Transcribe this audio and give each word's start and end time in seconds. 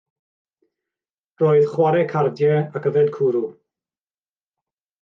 Roedd 1.41 1.67
chwarae 1.73 2.07
cardiau 2.15 2.57
ac 2.81 2.89
yfed 2.93 3.13
cwrw. 3.19 3.45